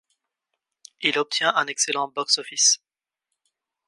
[1.03, 2.79] Il obtient un excellent box-office.